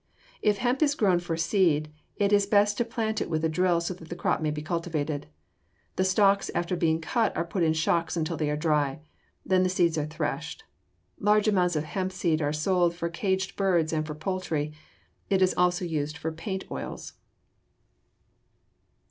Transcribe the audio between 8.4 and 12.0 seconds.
are dry. Then the seeds are threshed. Large amounts of